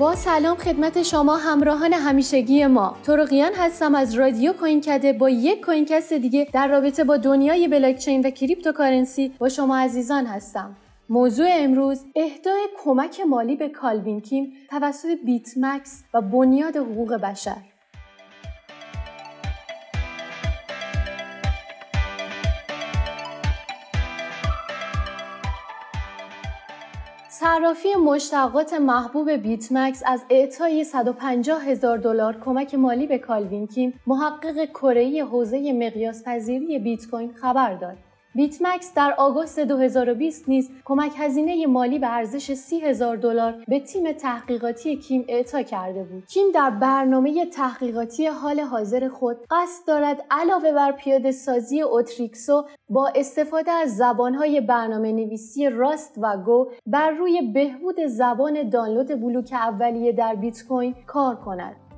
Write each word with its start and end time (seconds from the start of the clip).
با 0.00 0.14
سلام 0.14 0.56
خدمت 0.56 1.02
شما 1.02 1.36
همراهان 1.36 1.92
همیشگی 1.92 2.66
ما. 2.66 2.96
ترقیان 3.02 3.52
هستم 3.54 3.94
از 3.94 4.14
رادیو 4.14 4.52
کوین 4.52 4.80
کده 4.80 5.12
با 5.12 5.30
یک 5.30 5.60
کوینکست 5.60 6.12
دیگه 6.12 6.46
در 6.52 6.68
رابطه 6.68 7.04
با 7.04 7.16
دنیای 7.16 7.68
بلاکچین 7.68 8.26
و 8.26 8.30
cryptocurrency 8.30 9.32
با 9.38 9.48
شما 9.48 9.76
عزیزان 9.78 10.26
هستم. 10.26 10.76
موضوع 11.08 11.46
امروز 11.50 12.04
اهدای 12.16 12.68
کمک 12.84 13.20
مالی 13.20 13.56
به 13.56 13.68
کالوین 13.68 14.20
کیم 14.20 14.52
توسط 14.70 15.18
بیت 15.24 15.48
مکس 15.56 16.04
و 16.14 16.20
بنیاد 16.20 16.76
حقوق 16.76 17.14
بشر. 17.14 17.69
صرافی 27.40 27.88
مشتقات 27.94 28.72
محبوب 28.72 29.30
بیت 29.30 29.72
مکس 29.72 30.02
از 30.06 30.24
اعطای 30.30 30.84
150 30.84 31.64
هزار 31.64 31.98
دلار 31.98 32.40
کمک 32.44 32.74
مالی 32.74 33.06
به 33.06 33.18
کالوین 33.18 33.66
کیم 33.66 34.00
محقق 34.06 34.64
کره 34.64 35.24
حوزه 35.24 35.72
مقیاس 35.72 36.24
پذیری 36.24 36.78
بیت 36.78 37.06
کوین 37.10 37.32
خبر 37.32 37.74
داد. 37.74 37.96
بیت 38.34 38.62
مکس 38.62 38.94
در 38.94 39.14
آگوست 39.18 39.60
2020 39.60 40.48
نیز 40.48 40.70
کمک 40.84 41.12
هزینه 41.16 41.66
مالی 41.66 41.98
به 41.98 42.14
ارزش 42.14 42.54
30 42.54 42.80
هزار 42.80 43.16
دلار 43.16 43.64
به 43.68 43.80
تیم 43.80 44.12
تحقیقاتی 44.12 44.96
کیم 44.96 45.24
اعطا 45.28 45.62
کرده 45.62 46.04
بود. 46.04 46.26
کیم 46.26 46.46
در 46.54 46.70
برنامه 46.70 47.46
تحقیقاتی 47.46 48.26
حال 48.26 48.60
حاضر 48.60 49.08
خود 49.08 49.36
قصد 49.50 49.86
دارد 49.86 50.24
علاوه 50.30 50.72
بر 50.72 50.92
پیاده 50.92 51.32
سازی 51.32 51.80
اوتریکسو 51.80 52.64
با 52.88 53.12
استفاده 53.14 53.70
از 53.70 53.96
زبانهای 53.96 54.60
برنامه 54.60 55.12
نویسی 55.12 55.70
راست 55.70 56.14
و 56.18 56.36
گو 56.36 56.70
بر 56.86 57.10
روی 57.10 57.42
بهبود 57.54 58.06
زبان 58.06 58.68
دانلود 58.68 59.20
بلوک 59.20 59.52
اولیه 59.52 60.12
در 60.12 60.34
بیت 60.34 60.64
کوین 60.68 60.94
کار 61.06 61.36
کند. 61.36 61.89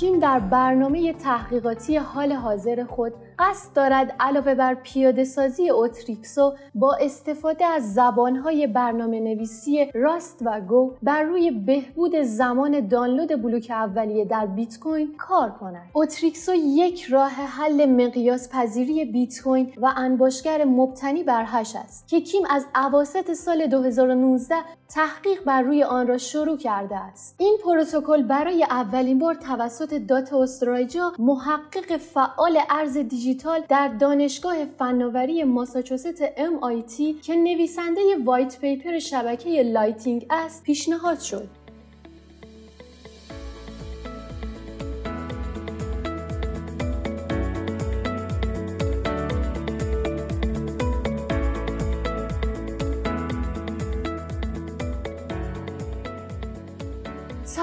کیم 0.00 0.18
در 0.18 0.38
برنامه 0.38 1.12
تحقیقاتی 1.12 1.96
حال 1.96 2.32
حاضر 2.32 2.84
خود 2.84 3.12
قصد 3.38 3.72
دارد 3.74 4.14
علاوه 4.20 4.54
بر 4.54 4.74
پیاده 4.74 5.24
سازی 5.24 5.70
Utreexo 5.70 6.54
با 6.74 6.94
استفاده 7.00 7.64
از 7.64 7.94
زبانهای 7.94 8.66
برنامه 8.66 9.20
نویسی 9.20 9.90
Rust 9.94 10.38
و 10.44 10.60
Go 10.60 10.94
بر 11.02 11.22
روی 11.22 11.50
بهبود 11.50 12.16
زمان 12.22 12.88
دانلود 12.88 13.42
بلوک 13.42 13.66
اولیه 13.70 14.24
در 14.24 14.46
بیت 14.46 14.78
کوین 14.78 15.16
کار 15.18 15.50
کند. 15.50 15.90
Utreexo 15.92 16.54
یک 16.54 17.04
راه 17.04 17.30
حل 17.30 17.86
مقیاس 17.86 18.48
پذیری 18.48 19.04
بیت 19.04 19.42
کوین 19.42 19.72
و 19.76 19.92
انباشتگر 19.96 20.64
مبتنی 20.64 21.22
بر 21.22 21.44
هش 21.46 21.76
است 21.76 22.08
که 22.08 22.20
کیم 22.20 22.42
از 22.50 22.66
اواسط 22.74 23.32
سال 23.32 23.66
2019 23.66 24.54
تحقیق 24.88 25.44
بر 25.44 25.62
روی 25.62 25.82
آن 25.82 26.06
را 26.06 26.18
شروع 26.18 26.56
کرده 26.58 26.96
است. 26.96 27.34
این 27.38 27.58
پروتکل 27.64 28.22
برای 28.22 28.64
اولین 28.64 29.18
بار 29.18 29.34
توسط 29.34 29.94
تد 29.94 30.32
درایجا 30.32 31.12
محقق 31.18 31.96
فعال 31.96 32.58
ارز 32.70 32.98
دیجیتال 32.98 33.27
دیجیتال 33.28 33.62
در 33.68 33.88
دانشگاه 33.88 34.64
فناوری 34.64 35.44
ماساچوست 35.44 36.26
MIT 36.26 37.22
که 37.22 37.36
نویسنده 37.36 38.00
white 38.24 38.60
paper 38.60 38.98
شبکه 38.98 39.62
Lightning 39.62 40.26
است 40.30 40.62
پیشنهاد 40.62 41.18
شد. 41.20 41.48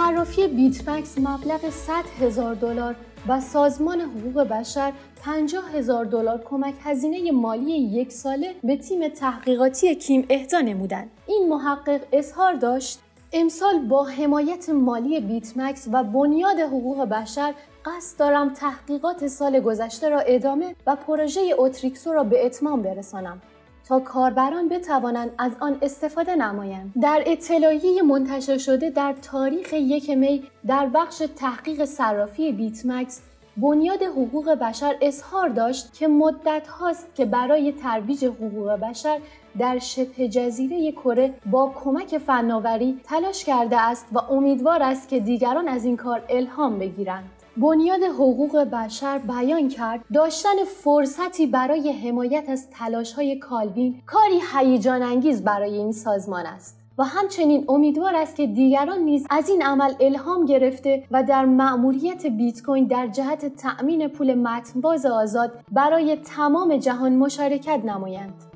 صرافی 0.06 0.48
بیتمکس 0.48 1.18
مبلغ 1.18 1.70
100 1.70 1.94
هزار 2.22 2.56
دلار 2.56 2.96
و 3.28 3.42
سازمان 3.42 4.02
حقوق 4.02 4.44
بشر 4.44 4.94
50 5.24 5.72
هزار 5.76 6.06
دلار 6.06 6.44
کمک 6.46 6.74
هزینه 6.84 7.32
مالی 7.32 7.72
یک 7.72 8.12
ساله 8.12 8.56
به 8.64 8.78
تیم 8.78 9.08
تحقیقاتی 9.08 9.96
کیم 9.96 10.26
اهدا 10.30 10.62
نمودند. 10.62 11.12
این 11.28 11.50
محقق 11.50 12.02
اظهار 12.12 12.54
داشت 12.54 13.00
امسال 13.34 13.80
با 13.80 14.06
حمایت 14.06 14.70
مالی 14.70 15.20
بیتمکس 15.20 15.88
و 15.92 16.04
بنیاد 16.04 16.60
حقوق 16.60 17.06
بشر 17.06 17.54
قصد 17.86 18.20
دارم 18.20 18.54
تحقیقات 18.54 19.28
سال 19.28 19.60
گذشته 19.60 20.10
را 20.10 20.20
ادامه 20.20 20.76
و 20.88 20.96
پروژه 20.96 21.42
اوتریکسو 21.42 22.14
را 22.14 22.24
به 22.24 22.46
اتمام 22.46 22.82
برسانم 22.82 23.42
تا 23.88 24.00
کاربران 24.00 24.70
بتوانند 24.70 25.32
از 25.38 25.52
آن 25.60 25.78
استفاده 25.82 26.36
نمایند. 26.36 26.94
در 27.02 27.24
اطلاعیه 27.26 28.02
منتشر 28.02 28.58
شده 28.58 28.90
در 28.90 29.14
تاریخ 29.22 29.74
یک 29.74 30.10
می 30.10 30.44
در 30.68 30.90
بخش 30.94 31.24
تحقیق 31.36 31.86
صرافی 31.86 32.52
بیتمکس 32.52 33.22
بنیاد 33.58 34.04
حقوق 34.04 34.50
بشر 34.50 34.96
اظهار 35.02 35.50
داشت 35.50 35.94
که 35.94 36.08
مدت 36.08 36.68
هاست 36.68 37.16
که 37.16 37.26
برای 37.26 37.72
ترویج 37.72 38.26
حقوق 38.26 38.72
بشر 38.72 39.20
در 39.60 39.80
شبه 39.80 40.28
جزیره 40.28 40.92
کره 40.92 41.34
با 41.46 41.74
کمک 41.76 42.18
فناوری 42.18 43.00
تلاش 43.04 43.46
کرده 43.46 43.82
است 43.82 44.06
و 44.12 44.18
امیدوار 44.18 44.84
است 44.84 45.10
که 45.10 45.20
دیگران 45.20 45.68
از 45.68 45.86
این 45.86 45.98
کار 45.98 46.22
الهام 46.30 46.80
بگیرند. 46.80 47.30
بنیاد 47.58 48.04
حقوق 48.04 48.58
بشر 48.58 49.18
بیان 49.18 49.68
کرد 49.68 50.06
داشتن 50.14 50.64
فرصتی 50.84 51.48
برای 51.48 51.92
حمایت 51.92 52.50
از 52.50 52.68
های 53.16 53.36
کالوین 53.36 54.02
کاری 54.06 54.40
هیجان 54.54 55.04
انگیز 55.04 55.44
برای 55.44 55.78
این 55.78 55.92
سازمان 55.92 56.46
است. 56.46 56.80
و 56.98 57.04
همچنین 57.04 57.66
امیدوار 57.68 58.16
است 58.16 58.36
که 58.36 58.48
دیگران 58.48 59.00
نیز 59.00 59.28
از 59.30 59.50
این 59.50 59.62
عمل 59.62 59.94
الهام 60.00 60.46
گرفته 60.46 61.04
و 61.12 61.24
در 61.24 61.46
مأموریت 61.46 62.26
بیت 62.26 62.62
کوین 62.64 62.88
در 62.88 63.08
جهت 63.08 63.56
تأمین 63.56 64.08
پول 64.08 64.34
متنباز 64.34 65.06
آزاد 65.06 65.52
برای 65.72 66.16
تمام 66.16 66.78
جهان 66.78 67.16
مشارکت 67.16 67.82
نمایند. 67.86 68.55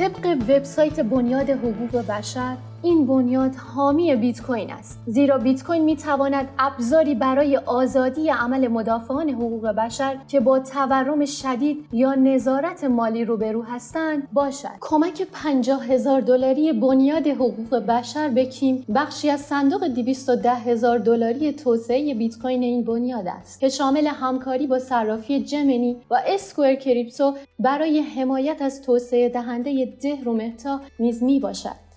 طبق 0.00 0.26
وبسایت 0.48 1.00
بنیاد 1.00 1.50
حقوق 1.50 2.06
بشر 2.08 2.56
این 2.82 3.06
بنیاد 3.06 3.54
حامی 3.54 4.16
بیت 4.16 4.42
کوین 4.42 4.70
است. 4.70 5.00
زیرا 5.06 5.38
بیت 5.38 5.64
کوین 5.64 5.84
می 5.84 5.96
تواند 5.96 6.48
ابزاری 6.58 7.14
برای 7.14 7.56
آزادی 7.56 8.28
عمل 8.28 8.68
مدافعان 8.68 9.30
حقوق 9.30 9.66
بشر 9.66 10.16
که 10.28 10.40
با 10.40 10.58
تورم 10.58 11.24
شدید 11.24 11.84
یا 11.92 12.14
نظارت 12.14 12.84
مالی 12.84 13.24
روبرو 13.24 13.62
هستند 13.62 14.28
باشد. 14.32 14.68
کمک 14.80 15.22
50 15.32 15.84
هزار 15.84 16.20
دلاری 16.20 16.72
بنیاد 16.72 17.26
حقوق 17.26 17.74
بشر 17.74 18.28
به 18.28 18.44
کیم 18.44 18.84
بخشی 18.94 19.30
از 19.30 19.40
صندوق 19.40 19.86
210 19.86 20.50
هزار 20.50 20.98
دلاری 20.98 21.52
توسعه 21.52 22.14
بیت 22.14 22.38
کوین 22.38 22.62
این 22.62 22.84
بنیاد 22.84 23.28
است 23.28 23.60
که 23.60 23.68
شامل 23.68 24.06
همکاری 24.06 24.66
با 24.66 24.78
صرافی 24.78 25.40
جمنی 25.40 25.96
و 26.10 26.20
اسکوئر 26.26 26.74
کریپتو 26.74 27.34
برای 27.58 28.00
حمایت 28.00 28.62
از 28.62 28.82
توسعه 28.82 29.28
دهنده 29.28 29.94
ده 30.02 30.24
و 30.24 30.32
مهتا 30.32 30.80
نیز 30.98 31.22
می 31.22 31.40
باشد 31.40 31.89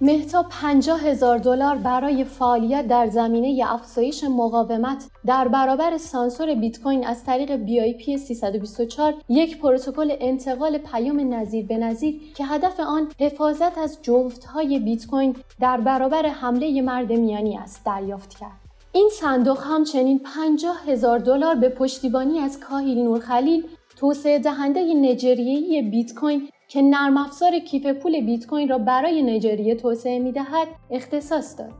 مهتا 0.00 0.42
50 0.42 1.00
هزار 1.00 1.38
دلار 1.38 1.76
برای 1.76 2.24
فعالیت 2.24 2.88
در 2.88 3.06
زمینه 3.06 3.72
افزایش 3.72 4.24
مقاومت 4.24 5.04
در 5.26 5.48
برابر 5.48 5.98
سانسور 5.98 6.54
بیت 6.54 6.82
کوین 6.82 7.06
از 7.06 7.24
طریق 7.24 7.56
پی 7.92 8.18
324 8.18 9.14
یک 9.28 9.60
پروتکل 9.60 10.16
انتقال 10.20 10.78
پیام 10.78 11.34
نظیر 11.34 11.66
به 11.66 11.76
نظیر 11.76 12.20
که 12.36 12.44
هدف 12.44 12.80
آن 12.80 13.08
حفاظت 13.20 13.78
از 13.78 13.98
جفتهای 14.02 14.78
بیت 14.78 15.06
کوین 15.06 15.36
در 15.60 15.80
برابر 15.80 16.26
حمله 16.26 16.82
مرد 16.82 17.12
میانی 17.12 17.56
است 17.58 17.84
دریافت 17.84 18.34
کرد. 18.38 18.60
این 18.92 19.08
صندوق 19.12 19.58
همچنین 19.62 20.18
50 20.18 20.76
هزار 20.86 21.18
دلار 21.18 21.54
به 21.54 21.68
پشتیبانی 21.68 22.38
از 22.38 22.60
کاهیل 22.60 22.98
نورخلیل 22.98 23.66
توسعه 23.96 24.38
دهنده 24.38 24.94
نجریه‌ای 24.94 25.82
بیت 25.82 26.14
کوین 26.14 26.48
که 26.74 26.82
نرم 26.82 27.16
افزار 27.16 27.58
کیف 27.58 27.86
پول 27.86 28.20
بیت 28.20 28.46
کوین 28.46 28.68
را 28.68 28.78
برای 28.78 29.22
نیجریه 29.22 29.74
توسعه 29.74 30.18
می‌دهد 30.18 30.68
اختصاص 30.90 31.58
داد. 31.58 31.72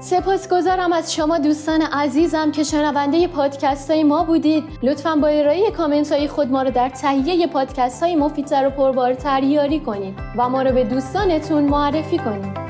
سپاسگزارم 0.00 0.92
از 0.92 1.14
شما 1.14 1.38
دوستان 1.38 1.82
عزیزم 1.82 2.50
که 2.50 2.64
شنونده 2.64 3.28
پادکست 3.28 3.90
های 3.90 4.04
ما 4.04 4.24
بودید 4.24 4.64
لطفا 4.82 5.16
با 5.16 5.28
ارائه 5.28 5.70
کامنت 5.70 6.12
های 6.12 6.28
خود 6.28 6.50
ما 6.50 6.62
رو 6.62 6.70
در 6.70 6.88
تهیه 6.88 7.46
پادکست 7.46 8.02
های 8.02 8.16
مفیدتر 8.16 8.66
و 8.66 8.70
پربارتر 8.70 9.42
یاری 9.42 9.80
کنید 9.80 10.14
و 10.36 10.48
ما 10.48 10.62
رو 10.62 10.72
به 10.74 10.84
دوستانتون 10.84 11.64
معرفی 11.64 12.18
کنید 12.18 12.61